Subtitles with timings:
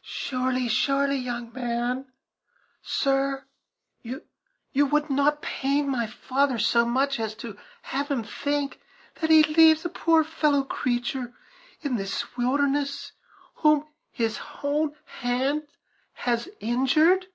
[0.00, 2.06] "Surely, surely young man
[2.82, 3.44] sir
[4.00, 8.80] you would not pain my father so much as to have him think
[9.16, 11.34] that he leaves a fellow creature
[11.82, 13.10] in this wilderness
[13.54, 15.66] whom his own hand
[16.12, 17.26] has injured.